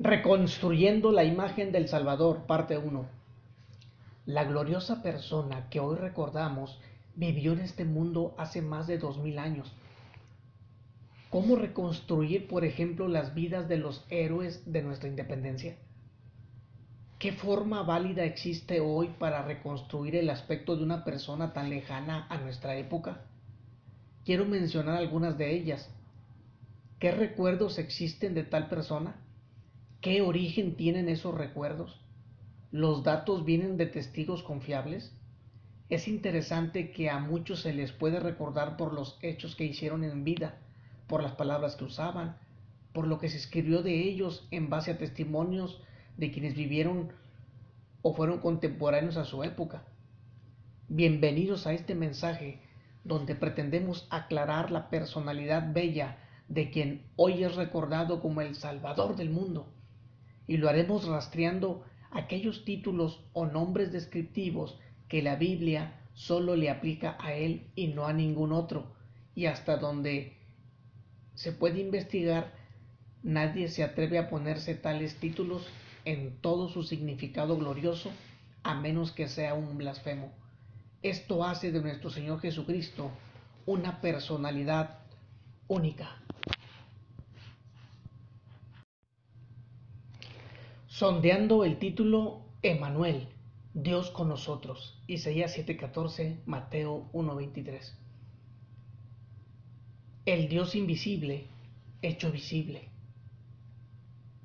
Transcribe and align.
Reconstruyendo 0.00 1.10
la 1.10 1.24
imagen 1.24 1.72
del 1.72 1.88
Salvador, 1.88 2.46
parte 2.46 2.78
1. 2.78 3.04
La 4.26 4.44
gloriosa 4.44 5.02
persona 5.02 5.68
que 5.70 5.80
hoy 5.80 5.96
recordamos 5.96 6.78
vivió 7.16 7.52
en 7.52 7.58
este 7.58 7.84
mundo 7.84 8.32
hace 8.38 8.62
más 8.62 8.86
de 8.86 8.98
dos 8.98 9.18
mil 9.18 9.40
años. 9.40 9.74
¿Cómo 11.30 11.56
reconstruir, 11.56 12.46
por 12.46 12.64
ejemplo, 12.64 13.08
las 13.08 13.34
vidas 13.34 13.68
de 13.68 13.78
los 13.78 14.06
héroes 14.08 14.62
de 14.72 14.82
nuestra 14.82 15.08
independencia? 15.08 15.74
¿Qué 17.18 17.32
forma 17.32 17.82
válida 17.82 18.22
existe 18.22 18.78
hoy 18.78 19.08
para 19.18 19.42
reconstruir 19.42 20.14
el 20.14 20.30
aspecto 20.30 20.76
de 20.76 20.84
una 20.84 21.04
persona 21.04 21.52
tan 21.52 21.70
lejana 21.70 22.28
a 22.30 22.38
nuestra 22.38 22.76
época? 22.76 23.22
Quiero 24.24 24.44
mencionar 24.44 24.94
algunas 24.94 25.36
de 25.36 25.56
ellas. 25.56 25.90
¿Qué 27.00 27.10
recuerdos 27.10 27.80
existen 27.80 28.34
de 28.34 28.44
tal 28.44 28.68
persona? 28.68 29.24
¿Qué 30.00 30.22
origen 30.22 30.76
tienen 30.76 31.08
esos 31.08 31.34
recuerdos? 31.34 32.00
¿Los 32.70 33.02
datos 33.02 33.44
vienen 33.44 33.76
de 33.76 33.86
testigos 33.86 34.44
confiables? 34.44 35.12
Es 35.88 36.06
interesante 36.06 36.92
que 36.92 37.10
a 37.10 37.18
muchos 37.18 37.62
se 37.62 37.72
les 37.72 37.90
puede 37.90 38.20
recordar 38.20 38.76
por 38.76 38.92
los 38.92 39.18
hechos 39.22 39.56
que 39.56 39.64
hicieron 39.64 40.04
en 40.04 40.22
vida, 40.22 40.60
por 41.08 41.20
las 41.20 41.32
palabras 41.32 41.74
que 41.74 41.82
usaban, 41.82 42.38
por 42.92 43.08
lo 43.08 43.18
que 43.18 43.28
se 43.28 43.38
escribió 43.38 43.82
de 43.82 44.08
ellos 44.08 44.46
en 44.52 44.70
base 44.70 44.92
a 44.92 44.98
testimonios 44.98 45.82
de 46.16 46.30
quienes 46.30 46.54
vivieron 46.54 47.12
o 48.00 48.14
fueron 48.14 48.38
contemporáneos 48.38 49.16
a 49.16 49.24
su 49.24 49.42
época. 49.42 49.82
Bienvenidos 50.86 51.66
a 51.66 51.72
este 51.72 51.96
mensaje 51.96 52.62
donde 53.02 53.34
pretendemos 53.34 54.06
aclarar 54.10 54.70
la 54.70 54.90
personalidad 54.90 55.72
bella 55.72 56.18
de 56.46 56.70
quien 56.70 57.02
hoy 57.16 57.42
es 57.42 57.56
recordado 57.56 58.22
como 58.22 58.42
el 58.42 58.54
Salvador 58.54 59.16
del 59.16 59.30
mundo 59.30 59.74
y 60.48 60.56
lo 60.56 60.68
haremos 60.68 61.06
rastreando 61.06 61.84
aquellos 62.10 62.64
títulos 62.64 63.20
o 63.34 63.46
nombres 63.46 63.92
descriptivos 63.92 64.80
que 65.08 65.22
la 65.22 65.36
Biblia 65.36 66.00
solo 66.14 66.56
le 66.56 66.70
aplica 66.70 67.16
a 67.20 67.34
él 67.34 67.70
y 67.76 67.88
no 67.88 68.06
a 68.06 68.12
ningún 68.12 68.52
otro, 68.52 68.92
y 69.36 69.46
hasta 69.46 69.76
donde 69.76 70.36
se 71.34 71.52
puede 71.52 71.80
investigar, 71.80 72.52
nadie 73.22 73.68
se 73.68 73.84
atreve 73.84 74.18
a 74.18 74.28
ponerse 74.28 74.74
tales 74.74 75.16
títulos 75.20 75.68
en 76.04 76.40
todo 76.40 76.68
su 76.68 76.82
significado 76.82 77.56
glorioso, 77.56 78.10
a 78.64 78.74
menos 78.74 79.12
que 79.12 79.28
sea 79.28 79.54
un 79.54 79.78
blasfemo. 79.78 80.32
Esto 81.02 81.44
hace 81.44 81.70
de 81.70 81.80
nuestro 81.80 82.10
Señor 82.10 82.40
Jesucristo 82.40 83.10
una 83.66 84.00
personalidad 84.00 84.98
única. 85.68 86.20
Sondeando 90.98 91.62
el 91.62 91.78
título 91.78 92.40
Emanuel, 92.60 93.28
Dios 93.72 94.10
con 94.10 94.28
nosotros, 94.28 95.00
Isaías 95.06 95.56
7:14, 95.56 96.40
Mateo 96.44 97.08
1:23. 97.12 97.94
El 100.26 100.48
Dios 100.48 100.74
invisible 100.74 101.46
hecho 102.02 102.32
visible. 102.32 102.88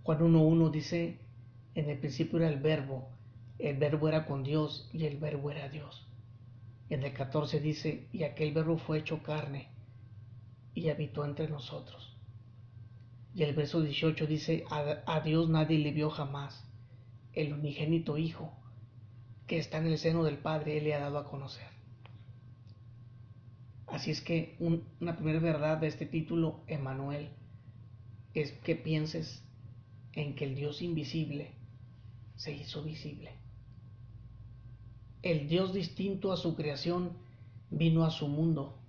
Juan 0.03 0.19
1:1 0.19 0.69
dice, 0.69 1.17
en 1.73 1.89
el 1.89 1.97
principio 1.97 2.37
era 2.37 2.49
el 2.49 2.59
verbo, 2.59 3.07
el 3.57 3.77
verbo 3.77 4.07
era 4.07 4.27
con 4.27 4.43
Dios 4.43 4.87
y 4.93 5.05
el 5.07 5.17
verbo 5.17 5.49
era 5.49 5.69
Dios. 5.69 6.05
En 6.91 7.01
el 7.01 7.13
14 7.13 7.61
dice, 7.61 8.07
y 8.13 8.25
aquel 8.25 8.53
verbo 8.53 8.77
fue 8.77 8.99
hecho 8.99 9.23
carne 9.23 9.69
y 10.75 10.89
habitó 10.89 11.25
entre 11.25 11.49
nosotros. 11.49 12.12
Y 13.35 13.43
el 13.43 13.55
verso 13.55 13.81
18 13.81 14.27
dice, 14.27 14.63
a, 14.69 15.19
Dios 15.21 15.49
nadie 15.49 15.79
le 15.79 15.91
vio 15.91 16.09
jamás. 16.09 16.65
El 17.33 17.53
unigénito 17.53 18.17
Hijo 18.17 18.53
que 19.47 19.57
está 19.57 19.79
en 19.79 19.87
el 19.87 19.97
seno 19.97 20.23
del 20.23 20.37
Padre, 20.37 20.77
Él 20.77 20.85
le 20.85 20.93
ha 20.93 20.99
dado 20.99 21.17
a 21.17 21.29
conocer. 21.29 21.67
Así 23.87 24.11
es 24.11 24.21
que 24.21 24.55
una 24.59 25.15
primera 25.15 25.39
verdad 25.39 25.77
de 25.77 25.87
este 25.87 26.05
título, 26.05 26.63
Emanuel, 26.67 27.29
es 28.33 28.51
que 28.51 28.75
pienses 28.75 29.43
en 30.13 30.35
que 30.35 30.45
el 30.45 30.55
Dios 30.55 30.81
invisible 30.81 31.51
se 32.35 32.53
hizo 32.53 32.83
visible. 32.83 33.31
El 35.21 35.47
Dios 35.47 35.73
distinto 35.73 36.31
a 36.31 36.37
su 36.37 36.55
creación 36.55 37.11
vino 37.69 38.03
a 38.05 38.11
su 38.11 38.27
mundo. 38.27 38.79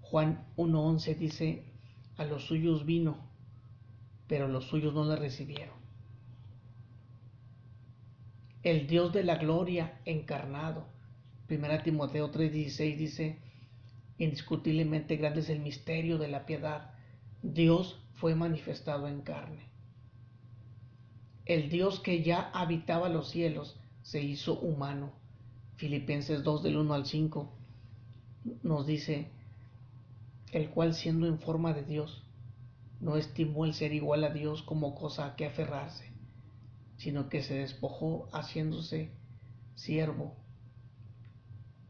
Juan 0.00 0.46
1.11 0.56 1.16
dice, 1.16 1.64
a 2.16 2.24
los 2.24 2.44
suyos 2.44 2.84
vino 2.84 3.29
pero 4.30 4.46
los 4.46 4.66
suyos 4.66 4.94
no 4.94 5.04
le 5.06 5.16
recibieron. 5.16 5.74
El 8.62 8.86
Dios 8.86 9.12
de 9.12 9.24
la 9.24 9.34
gloria 9.34 9.98
encarnado. 10.04 10.86
1 11.48 11.82
Timoteo 11.82 12.30
3:16 12.30 12.96
dice, 12.96 13.38
indiscutiblemente 14.18 15.16
grande 15.16 15.40
es 15.40 15.50
el 15.50 15.58
misterio 15.58 16.16
de 16.16 16.28
la 16.28 16.46
piedad. 16.46 16.92
Dios 17.42 18.00
fue 18.14 18.36
manifestado 18.36 19.08
en 19.08 19.22
carne. 19.22 19.64
El 21.44 21.68
Dios 21.68 21.98
que 21.98 22.22
ya 22.22 22.52
habitaba 22.54 23.08
los 23.08 23.30
cielos 23.30 23.80
se 24.02 24.22
hizo 24.22 24.60
humano. 24.60 25.10
Filipenses 25.74 26.44
2 26.44 26.62
del 26.62 26.76
1 26.76 26.94
al 26.94 27.04
5 27.04 27.52
nos 28.62 28.86
dice, 28.86 29.26
el 30.52 30.70
cual 30.70 30.94
siendo 30.94 31.26
en 31.26 31.40
forma 31.40 31.72
de 31.72 31.82
Dios, 31.82 32.29
no 33.00 33.16
estimó 33.16 33.64
el 33.64 33.74
ser 33.74 33.92
igual 33.92 34.24
a 34.24 34.30
Dios 34.30 34.62
como 34.62 34.94
cosa 34.94 35.24
a 35.26 35.36
que 35.36 35.46
aferrarse, 35.46 36.12
sino 36.98 37.28
que 37.28 37.42
se 37.42 37.54
despojó 37.54 38.28
haciéndose 38.32 39.10
siervo, 39.74 40.36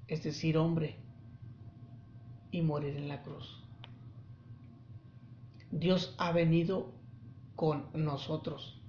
es 0.06 0.22
decir, 0.22 0.56
hombre, 0.56 0.96
y 2.52 2.62
morir 2.62 2.96
en 2.96 3.08
la 3.08 3.22
cruz. 3.22 3.62
Dios 5.72 6.14
ha 6.18 6.32
venido 6.32 6.92
con 7.54 7.86
nosotros. 7.92 8.80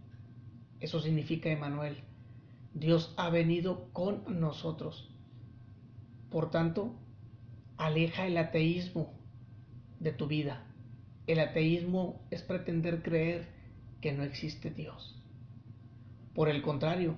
Eso 0.80 1.00
significa 1.00 1.50
Emanuel. 1.50 2.04
Dios 2.74 3.14
ha 3.18 3.30
venido 3.30 3.90
con 3.94 4.40
nosotros. 4.40 5.14
Por 6.32 6.50
tanto, 6.50 6.96
aleja 7.78 8.26
el 8.26 8.38
ateísmo 8.38 9.14
de 10.00 10.12
tu 10.12 10.26
vida 10.26 10.71
el 11.28 11.40
ateísmo 11.40 12.22
es 12.32 12.42
pretender 12.42 13.04
creer 13.04 13.48
que 14.02 14.12
no 14.12 14.24
existe 14.24 14.72
Dios. 14.72 15.16
Por 16.34 16.50
el 16.50 16.62
contrario, 16.62 17.18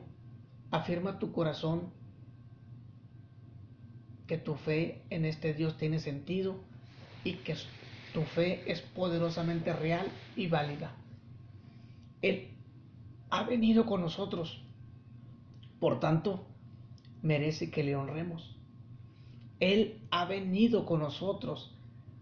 afirma 0.72 1.20
tu 1.20 1.32
corazón 1.32 1.92
que 4.28 4.38
tu 4.38 4.56
fe 4.56 5.02
en 5.10 5.26
este 5.26 5.54
Dios 5.54 5.78
tiene 5.78 6.00
sentido 6.00 6.56
y 7.24 7.34
que 7.36 7.56
tu 8.14 8.24
fe 8.24 8.72
es 8.72 8.82
poderosamente 8.82 9.74
real 9.74 10.08
y 10.36 10.48
válida. 10.48 10.96
Él 12.22 12.50
ha 13.30 13.44
venido 13.44 13.86
con 13.86 14.02
nosotros, 14.02 14.64
por 15.80 16.00
tanto, 16.00 16.46
merece 17.22 17.72
que 17.72 17.84
le 17.84 17.96
honremos. 17.96 18.56
Él 19.60 20.02
ha 20.12 20.26
venido 20.26 20.86
con 20.86 21.00
nosotros, 21.00 21.73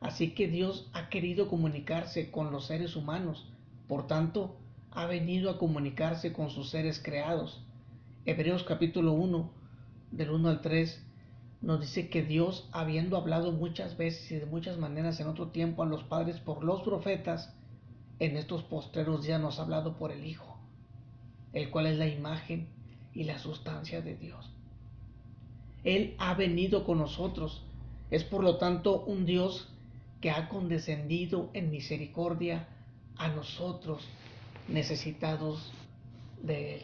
Así 0.02 0.32
que 0.32 0.48
Dios 0.48 0.90
ha 0.94 1.10
querido 1.10 1.48
comunicarse 1.48 2.32
con 2.32 2.52
los 2.52 2.66
seres 2.66 2.96
humanos, 2.96 3.48
por 3.88 4.08
tanto, 4.08 4.58
ha 4.90 5.06
venido 5.06 5.52
a 5.52 5.60
comunicarse 5.60 6.34
con 6.34 6.50
sus 6.50 6.72
seres 6.72 7.00
creados. 7.00 7.64
Hebreos 8.26 8.64
capítulo 8.64 9.14
1, 9.14 9.52
del 10.12 10.32
1 10.32 10.50
al 10.50 10.62
3, 10.62 11.06
nos 11.62 11.82
dice 11.82 12.10
que 12.10 12.24
Dios, 12.24 12.68
habiendo 12.72 13.16
hablado 13.16 13.52
muchas 13.52 13.96
veces 13.96 14.32
y 14.32 14.38
de 14.38 14.48
muchas 14.48 14.80
maneras 14.80 15.20
en 15.20 15.28
otro 15.28 15.50
tiempo 15.50 15.84
a 15.84 15.86
los 15.86 16.04
padres 16.04 16.40
por 16.40 16.64
los 16.64 16.82
profetas, 16.82 17.54
en 18.18 18.38
estos 18.38 18.64
postreros 18.64 19.24
días 19.24 19.40
nos 19.40 19.60
ha 19.60 19.64
hablado 19.64 19.98
por 19.98 20.12
el 20.12 20.26
Hijo, 20.26 20.58
el 21.54 21.70
cual 21.70 21.86
es 21.86 22.00
la 22.00 22.08
imagen 22.08 22.68
y 23.14 23.26
la 23.26 23.38
sustancia 23.38 24.02
de 24.02 24.16
Dios. 24.16 24.52
Él 25.84 26.16
ha 26.18 26.34
venido 26.34 26.86
con 26.86 26.98
nosotros, 26.98 27.64
es 28.10 28.24
por 28.24 28.44
lo 28.44 28.58
tanto 28.58 29.04
un 29.04 29.28
Dios 29.28 29.72
que 30.22 30.32
ha 30.32 30.48
condescendido 30.48 31.50
en 31.54 31.72
misericordia 31.72 32.68
a 33.18 33.30
nosotros 33.30 34.08
necesitados 34.68 35.74
de 36.42 36.76
Él. 36.76 36.82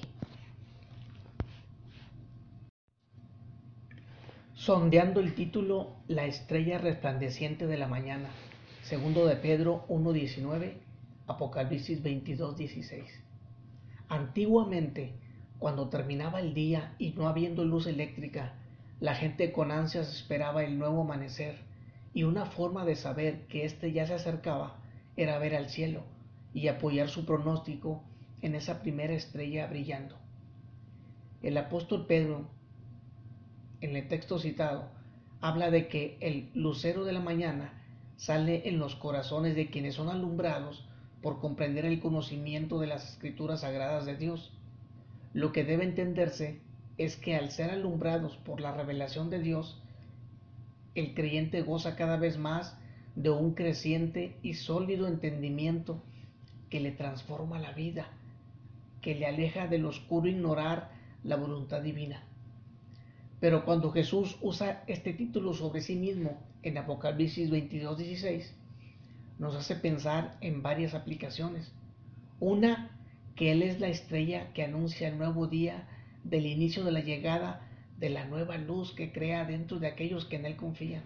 Sondeando 4.56 5.20
el 5.20 5.36
título 5.36 5.96
La 6.08 6.26
estrella 6.26 6.80
resplandeciente 6.80 7.68
de 7.68 7.78
la 7.78 7.88
mañana, 7.88 8.30
segundo 8.82 9.26
de 9.26 9.36
Pedro 9.38 9.86
1.19, 9.88 10.74
Apocalipsis 11.28 12.04
22.16. 12.04 13.06
Antiguamente, 14.10 15.14
cuando 15.60 15.90
terminaba 15.90 16.40
el 16.40 16.54
día 16.54 16.96
y 16.98 17.12
no 17.12 17.28
habiendo 17.28 17.64
luz 17.64 17.88
eléctrica, 17.88 18.56
la 19.00 19.16
gente 19.16 19.52
con 19.52 19.72
ansias 19.72 20.10
esperaba 20.10 20.64
el 20.64 20.80
nuevo 20.80 21.02
amanecer 21.02 21.68
y 22.18 22.24
una 22.24 22.48
forma 22.48 22.84
de 22.84 22.96
saber 22.96 23.46
que 23.46 23.64
éste 23.64 23.92
ya 23.92 24.08
se 24.08 24.16
acercaba 24.16 24.80
era 25.18 25.38
ver 25.38 25.54
al 25.54 25.70
cielo 25.70 26.02
y 26.52 26.68
apoyar 26.68 27.10
su 27.10 27.28
pronóstico 27.28 28.02
en 28.42 28.56
esa 28.56 28.82
primera 28.82 29.14
estrella 29.14 29.68
brillando. 29.68 30.16
El 31.44 31.56
apóstol 31.60 32.08
Pedro, 32.08 32.50
en 33.82 33.96
el 33.96 34.08
texto 34.08 34.40
citado, 34.40 34.90
habla 35.42 35.70
de 35.70 35.88
que 35.90 36.18
el 36.20 36.50
lucero 36.56 37.06
de 37.06 37.14
la 37.14 37.20
mañana 37.20 37.84
sale 38.16 38.68
en 38.68 38.80
los 38.80 38.96
corazones 38.96 39.56
de 39.56 39.70
quienes 39.70 39.94
son 39.94 40.10
alumbrados 40.10 40.90
por 41.22 41.40
comprender 41.40 41.86
el 41.86 42.00
conocimiento 42.00 42.80
de 42.80 42.88
las 42.88 43.12
escrituras 43.12 43.62
sagradas 43.62 44.08
de 44.08 44.18
Dios. 44.18 44.58
Lo 45.34 45.52
que 45.52 45.64
debe 45.64 45.84
entenderse 45.84 46.62
es 46.98 47.16
que 47.16 47.36
al 47.36 47.52
ser 47.52 47.70
alumbrados 47.70 48.38
por 48.38 48.60
la 48.60 48.74
revelación 48.74 49.30
de 49.30 49.38
Dios, 49.38 49.84
el 50.98 51.14
creyente 51.14 51.62
goza 51.62 51.96
cada 51.96 52.18
vez 52.18 52.40
más 52.40 52.76
de 53.16 53.30
un 53.30 53.54
creciente 53.54 54.36
y 54.42 54.56
sólido 54.56 55.08
entendimiento 55.08 56.02
que 56.72 56.80
le 56.80 56.92
transforma 56.92 57.60
la 57.60 57.72
vida, 57.72 58.08
que 59.02 59.14
le 59.14 59.28
aleja 59.28 59.68
del 59.68 59.86
oscuro 59.86 60.28
ignorar 60.28 60.90
la 61.24 61.36
voluntad 61.36 61.82
divina. 61.82 62.24
Pero 63.40 63.64
cuando 63.64 63.92
Jesús 63.92 64.38
usa 64.42 64.84
este 64.88 65.14
título 65.14 65.54
sobre 65.54 65.82
sí 65.82 65.96
mismo 65.96 66.36
en 66.64 66.80
Apocalipsis 66.80 67.52
22, 67.52 68.00
16, 68.00 68.56
nos 69.38 69.56
hace 69.56 69.76
pensar 69.76 70.36
en 70.42 70.64
varias 70.64 70.96
aplicaciones. 70.96 71.72
Una, 72.40 72.90
que 73.36 73.52
Él 73.52 73.62
es 73.62 73.80
la 73.80 73.88
estrella 73.88 74.52
que 74.54 74.64
anuncia 74.64 75.10
el 75.10 75.20
nuevo 75.20 75.46
día 75.46 75.88
del 76.24 76.48
inicio 76.48 76.84
de 76.84 76.92
la 76.92 77.02
llegada 77.02 77.62
de 77.98 78.10
la 78.10 78.26
nueva 78.26 78.58
luz 78.58 78.94
que 78.94 79.12
crea 79.12 79.46
dentro 79.46 79.80
de 79.80 79.88
aquellos 79.88 80.26
que 80.26 80.36
en 80.36 80.46
Él 80.46 80.56
confían. 80.56 81.04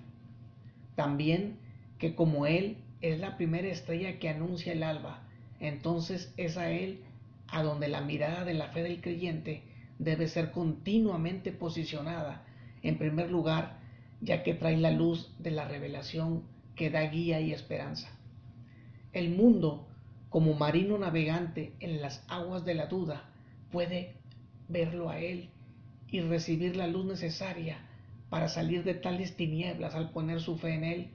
También 0.96 1.58
que 1.98 2.16
como 2.16 2.46
Él 2.46 2.78
es 3.02 3.20
la 3.20 3.38
primera 3.38 3.68
estrella 3.68 4.20
que 4.20 4.30
anuncia 4.30 4.74
el 4.74 4.84
alba, 4.84 5.24
entonces 5.60 6.34
es 6.38 6.58
a 6.58 6.70
Él 6.72 7.00
a 7.48 7.64
donde 7.64 7.88
la 7.88 8.02
mirada 8.02 8.46
de 8.46 8.54
la 8.54 8.70
fe 8.70 8.84
del 8.84 9.02
creyente 9.02 9.64
debe 10.00 10.28
ser 10.28 10.52
continuamente 10.52 11.52
posicionada 11.52 12.44
en 12.82 12.98
primer 12.98 13.30
lugar, 13.30 13.78
ya 14.22 14.44
que 14.44 14.54
trae 14.54 14.78
la 14.78 14.92
luz 14.92 15.34
de 15.40 15.52
la 15.52 15.68
revelación 15.68 16.44
que 16.76 16.90
da 16.90 17.02
guía 17.04 17.40
y 17.40 17.54
esperanza. 17.54 18.10
El 19.14 19.30
mundo, 19.30 19.88
como 20.30 20.54
marino 20.54 20.98
navegante 20.98 21.74
en 21.80 22.02
las 22.02 22.26
aguas 22.28 22.66
de 22.66 22.74
la 22.74 22.88
duda, 22.88 23.30
puede 23.72 24.16
verlo 24.68 25.10
a 25.10 25.20
Él 25.20 25.50
y 26.12 26.20
recibir 26.22 26.76
la 26.76 26.88
luz 26.88 27.06
necesaria 27.06 27.80
para 28.30 28.50
salir 28.50 28.84
de 28.84 28.94
tales 28.94 29.36
tinieblas 29.36 29.96
al 29.96 30.12
poner 30.12 30.42
su 30.42 30.58
fe 30.58 30.76
en 30.76 30.84
Él 30.84 31.08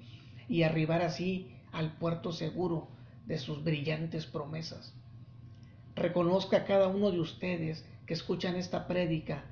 y 0.49 0.63
arribar 0.63 1.03
así 1.03 1.53
al 1.73 1.93
puerto 1.93 2.33
seguro 2.33 2.89
de 3.27 3.39
sus 3.39 3.63
brillantes 3.63 4.27
promesas. 4.27 4.95
Reconozca 5.95 6.65
cada 6.65 6.89
uno 6.89 7.11
de 7.11 7.21
ustedes 7.21 7.85
que 8.07 8.15
escuchan 8.15 8.57
esta 8.57 8.87
prédica, 8.87 9.45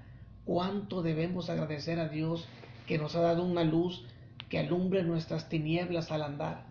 cuánto 0.44 1.02
debemos 1.02 1.50
agradecer 1.50 1.98
a 1.98 2.08
Dios 2.08 2.46
que 2.86 2.98
nos 2.98 3.16
ha 3.16 3.20
dado 3.20 3.44
una 3.44 3.64
luz 3.64 4.04
que 4.48 4.58
alumbre 4.58 5.02
nuestras 5.02 5.48
tinieblas 5.48 6.12
al 6.12 6.22
andar. 6.22 6.66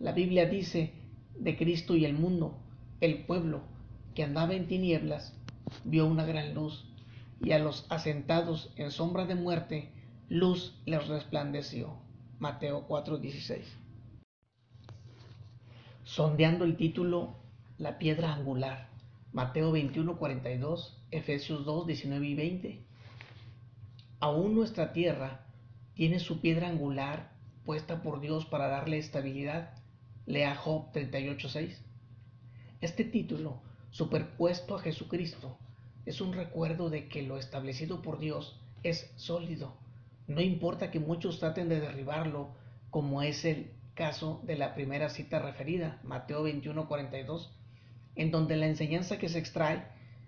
La 0.00 0.12
Biblia 0.12 0.46
dice 0.46 0.92
de 1.38 1.56
Cristo 1.56 1.96
y 1.96 2.04
el 2.04 2.14
mundo, 2.14 2.58
el 3.00 3.24
pueblo 3.24 3.62
que 4.14 4.24
andaba 4.24 4.54
en 4.54 4.66
tinieblas 4.66 5.32
vio 5.84 6.06
una 6.06 6.24
gran 6.24 6.54
luz, 6.54 6.84
y 7.40 7.52
a 7.52 7.58
los 7.58 7.86
asentados 7.88 8.72
en 8.76 8.90
sombra 8.90 9.24
de 9.26 9.34
muerte, 9.34 9.92
luz 10.28 10.80
les 10.86 11.06
resplandeció. 11.08 11.98
Mateo 12.38 12.86
4:16. 12.86 13.64
Sondeando 16.04 16.64
el 16.64 16.76
título 16.76 17.36
La 17.76 17.98
piedra 17.98 18.32
angular. 18.32 18.88
Mateo 19.32 19.72
21, 19.72 20.16
42, 20.16 21.04
Efesios 21.10 21.64
2, 21.64 21.86
19 21.86 22.26
y 22.26 22.34
20. 22.34 22.86
Aún 24.20 24.54
nuestra 24.54 24.92
tierra 24.92 25.46
tiene 25.94 26.18
su 26.18 26.40
piedra 26.40 26.68
angular 26.68 27.36
puesta 27.64 28.02
por 28.02 28.20
Dios 28.20 28.46
para 28.46 28.68
darle 28.68 28.98
estabilidad. 28.98 29.74
Lea 30.24 30.56
Job 30.56 30.90
38, 30.92 31.48
6. 31.48 31.84
Este 32.80 33.04
título, 33.04 33.60
superpuesto 33.90 34.74
a 34.74 34.80
Jesucristo, 34.80 35.58
es 36.06 36.20
un 36.20 36.32
recuerdo 36.32 36.90
de 36.90 37.08
que 37.08 37.22
lo 37.22 37.38
establecido 37.38 38.02
por 38.02 38.18
Dios 38.18 38.60
es 38.82 39.12
sólido. 39.16 39.74
No 40.26 40.40
importa 40.40 40.90
que 40.90 41.00
muchos 41.00 41.38
traten 41.38 41.68
de 41.68 41.80
derribarlo, 41.80 42.48
como 42.90 43.22
es 43.22 43.44
el 43.44 43.70
caso 43.94 44.40
de 44.44 44.56
la 44.56 44.74
primera 44.74 45.10
cita 45.10 45.38
referida, 45.38 46.00
Mateo 46.04 46.42
21, 46.42 46.86
42 46.88 47.52
en 48.18 48.32
donde 48.32 48.56
la 48.56 48.66
enseñanza 48.66 49.16
que 49.16 49.28
se 49.28 49.38
extrae 49.38 49.84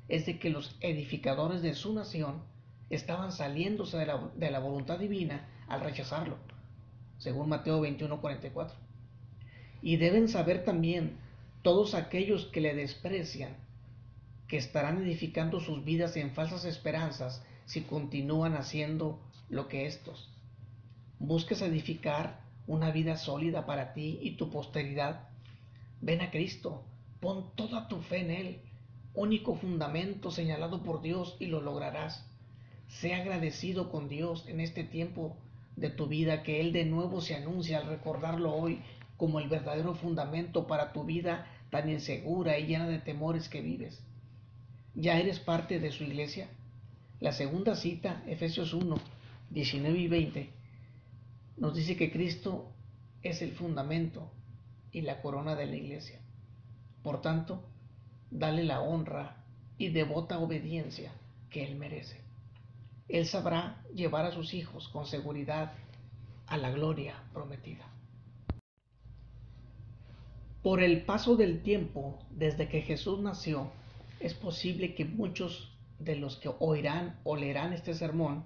es 0.08 0.24
de 0.24 0.38
que 0.38 0.48
los 0.48 0.76
edificadores 0.80 1.60
de 1.60 1.74
su 1.74 1.92
nación 1.92 2.40
estaban 2.88 3.32
saliéndose 3.32 3.98
de 3.98 4.50
la, 4.50 4.58
voluntad 4.60 4.98
divina 4.98 5.48
al 5.68 5.80
rechazarlo, 5.80 6.36
según 7.18 7.48
Mateo 7.48 7.80
21:44. 7.82 8.72
Y 9.82 9.96
deben 9.96 10.28
saber 10.28 10.64
también 10.64 11.18
todos 11.62 11.94
aquellos 11.94 12.46
que 12.46 12.60
le 12.60 12.74
desprecian, 12.74 13.56
que 14.50 14.56
estarán 14.56 15.00
edificando 15.00 15.60
sus 15.60 15.84
vidas 15.84 16.16
en 16.16 16.32
falsas 16.32 16.64
esperanzas 16.64 17.40
si 17.66 17.82
continúan 17.82 18.54
haciendo 18.54 19.20
lo 19.48 19.68
que 19.68 19.86
estos. 19.86 20.28
Busques 21.20 21.62
edificar 21.62 22.40
una 22.66 22.90
vida 22.90 23.16
sólida 23.16 23.64
para 23.64 23.92
ti 23.92 24.18
y 24.20 24.32
tu 24.32 24.50
posteridad. 24.50 25.28
Ven 26.00 26.20
a 26.20 26.32
Cristo, 26.32 26.82
Pon 27.20 27.54
toda 27.54 27.86
tu 27.86 28.00
fe 28.00 28.22
en 28.22 28.30
Él, 28.32 28.60
único 29.14 29.54
fundamento 29.54 30.32
señalado 30.32 30.82
por 30.82 31.00
Dios 31.00 31.36
y 31.38 31.46
lo 31.46 31.60
lograrás. 31.60 32.26
Sé 32.88 33.14
agradecido 33.14 33.88
con 33.88 34.08
Dios 34.08 34.48
en 34.48 34.58
este 34.58 34.82
tiempo 34.82 35.36
de 35.76 35.90
tu 35.90 36.08
vida 36.08 36.42
que 36.42 36.60
Él 36.60 36.72
de 36.72 36.86
nuevo 36.86 37.20
se 37.20 37.36
anuncia 37.36 37.78
al 37.78 37.86
recordarlo 37.86 38.52
hoy 38.52 38.82
como 39.16 39.38
el 39.38 39.48
verdadero 39.48 39.94
fundamento 39.94 40.66
para 40.66 40.92
tu 40.92 41.04
vida 41.04 41.46
tan 41.70 41.88
insegura 41.88 42.58
y 42.58 42.66
llena 42.66 42.88
de 42.88 42.98
temores 42.98 43.48
que 43.48 43.60
vives. 43.60 44.02
¿Ya 44.94 45.18
eres 45.18 45.38
parte 45.38 45.78
de 45.78 45.92
su 45.92 46.04
iglesia? 46.04 46.48
La 47.20 47.32
segunda 47.32 47.76
cita, 47.76 48.22
Efesios 48.26 48.72
1, 48.74 48.96
19 49.50 49.98
y 49.98 50.08
20, 50.08 50.50
nos 51.58 51.74
dice 51.74 51.96
que 51.96 52.10
Cristo 52.10 52.72
es 53.22 53.42
el 53.42 53.52
fundamento 53.52 54.30
y 54.92 55.02
la 55.02 55.20
corona 55.20 55.54
de 55.54 55.66
la 55.66 55.76
iglesia. 55.76 56.18
Por 57.02 57.20
tanto, 57.20 57.62
dale 58.30 58.64
la 58.64 58.80
honra 58.80 59.36
y 59.78 59.90
devota 59.90 60.38
obediencia 60.38 61.12
que 61.50 61.64
Él 61.64 61.76
merece. 61.76 62.20
Él 63.08 63.26
sabrá 63.26 63.82
llevar 63.94 64.24
a 64.24 64.32
sus 64.32 64.54
hijos 64.54 64.88
con 64.88 65.06
seguridad 65.06 65.72
a 66.46 66.56
la 66.56 66.70
gloria 66.70 67.22
prometida. 67.32 67.86
Por 70.62 70.82
el 70.82 71.02
paso 71.02 71.36
del 71.36 71.62
tiempo 71.62 72.18
desde 72.30 72.68
que 72.68 72.82
Jesús 72.82 73.20
nació, 73.20 73.72
es 74.20 74.34
posible 74.34 74.94
que 74.94 75.06
muchos 75.06 75.74
de 75.98 76.16
los 76.16 76.36
que 76.36 76.50
oirán 76.58 77.18
o 77.24 77.36
leerán 77.36 77.72
este 77.72 77.94
sermón 77.94 78.44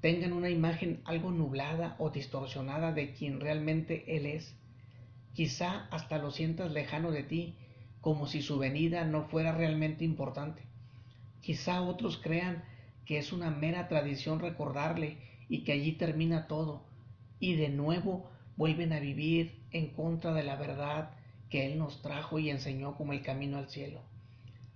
tengan 0.00 0.32
una 0.32 0.48
imagen 0.48 1.02
algo 1.04 1.30
nublada 1.30 1.94
o 1.98 2.08
distorsionada 2.08 2.92
de 2.92 3.12
quien 3.12 3.38
realmente 3.38 4.16
Él 4.16 4.24
es. 4.24 4.56
Quizá 5.34 5.86
hasta 5.90 6.18
lo 6.18 6.30
sientas 6.30 6.72
lejano 6.72 7.10
de 7.10 7.22
ti 7.22 7.54
como 8.00 8.26
si 8.26 8.40
su 8.40 8.58
venida 8.58 9.04
no 9.04 9.24
fuera 9.24 9.52
realmente 9.52 10.04
importante. 10.04 10.62
Quizá 11.42 11.82
otros 11.82 12.16
crean 12.16 12.64
que 13.04 13.18
es 13.18 13.32
una 13.32 13.50
mera 13.50 13.88
tradición 13.88 14.40
recordarle 14.40 15.18
y 15.50 15.64
que 15.64 15.72
allí 15.72 15.92
termina 15.92 16.46
todo, 16.46 16.82
y 17.40 17.56
de 17.56 17.68
nuevo 17.68 18.30
vuelven 18.56 18.92
a 18.92 19.00
vivir 19.00 19.58
en 19.70 19.88
contra 19.88 20.32
de 20.32 20.44
la 20.44 20.56
verdad 20.56 21.10
que 21.50 21.66
Él 21.66 21.78
nos 21.78 22.00
trajo 22.00 22.38
y 22.38 22.48
enseñó 22.48 22.96
como 22.96 23.12
el 23.12 23.22
camino 23.22 23.58
al 23.58 23.68
cielo. 23.68 24.00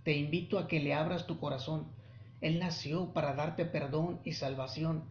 Te 0.04 0.16
invito 0.16 0.58
a 0.58 0.68
que 0.68 0.80
le 0.80 0.94
abras 0.94 1.26
tu 1.26 1.38
corazón. 1.38 1.86
Él 2.40 2.58
nació 2.58 3.12
para 3.12 3.34
darte 3.34 3.64
perdón 3.64 4.20
y 4.24 4.32
salvación. 4.32 5.04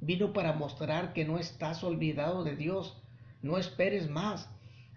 Vino 0.00 0.32
para 0.32 0.52
mostrar 0.52 1.12
que 1.12 1.24
no 1.24 1.38
estás 1.38 1.82
olvidado 1.82 2.44
de 2.44 2.56
Dios. 2.56 3.00
No 3.42 3.58
esperes 3.58 4.10
más. 4.10 4.50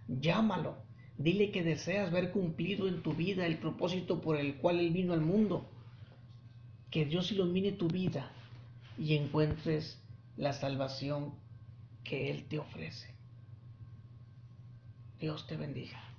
Llámalo 0.08 0.84
Dile 1.18 1.52
que 1.52 1.64
deseas 1.64 2.12
ver 2.12 2.32
cumplido 2.32 2.88
en 2.88 3.04
tu 3.04 3.14
vida 3.14 3.46
el 3.46 3.60
propósito 3.60 4.22
por 4.22 4.38
el 4.38 4.56
cual 4.56 4.80
Él 4.80 4.92
vino 4.92 5.14
al 5.14 5.22
mundo. 5.22 5.70
Que 6.90 7.06
Dios 7.06 7.32
ilumine 7.32 7.72
tu 7.72 7.88
vida 7.88 8.32
y 8.98 9.16
encuentres 9.16 10.02
la 10.38 10.54
salvación 10.54 11.36
que 12.04 12.32
Él 12.32 12.46
te 12.48 12.60
ofrece. 12.60 13.14
Dios 15.20 15.46
te 15.48 15.56
bendiga. 15.56 16.12